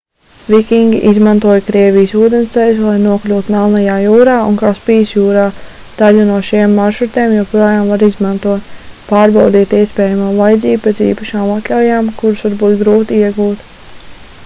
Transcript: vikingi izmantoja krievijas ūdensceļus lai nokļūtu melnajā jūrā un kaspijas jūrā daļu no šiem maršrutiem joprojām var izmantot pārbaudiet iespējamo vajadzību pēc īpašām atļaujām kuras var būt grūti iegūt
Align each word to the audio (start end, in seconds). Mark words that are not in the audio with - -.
vikingi 0.51 0.99
izmantoja 1.09 1.63
krievijas 1.65 2.11
ūdensceļus 2.19 2.79
lai 2.85 2.93
nokļūtu 3.01 3.53
melnajā 3.55 3.97
jūrā 4.03 4.37
un 4.51 4.55
kaspijas 4.61 5.11
jūrā 5.17 5.43
daļu 5.99 6.23
no 6.29 6.37
šiem 6.47 6.73
maršrutiem 6.79 7.35
joprojām 7.35 7.91
var 7.93 8.05
izmantot 8.07 8.71
pārbaudiet 9.11 9.75
iespējamo 9.81 10.31
vajadzību 10.41 10.83
pēc 10.87 11.03
īpašām 11.11 11.53
atļaujām 11.59 12.09
kuras 12.23 12.41
var 12.49 12.57
būt 12.63 12.75
grūti 12.81 13.21
iegūt 13.27 13.69